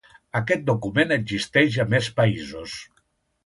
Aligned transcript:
Aquest 0.37 0.63
document 0.69 1.13
existeix 1.17 1.79
a 1.83 1.87
més 1.95 2.11
països? 2.23 2.83